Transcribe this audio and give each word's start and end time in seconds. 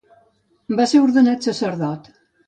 Va 0.79 0.87
ser 0.93 1.01
ordenat 1.07 1.45
sacerdot. 1.49 2.09